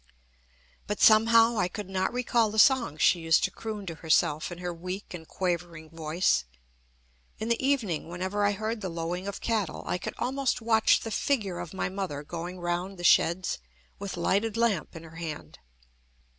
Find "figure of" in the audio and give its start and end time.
11.11-11.71